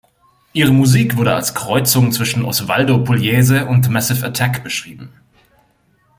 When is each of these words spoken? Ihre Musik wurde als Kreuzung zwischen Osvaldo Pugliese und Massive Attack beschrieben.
Ihre 0.53 0.71
Musik 0.73 1.15
wurde 1.15 1.35
als 1.35 1.53
Kreuzung 1.53 2.11
zwischen 2.11 2.43
Osvaldo 2.43 3.03
Pugliese 3.03 3.67
und 3.67 3.87
Massive 3.91 4.25
Attack 4.25 4.63
beschrieben. 4.63 5.13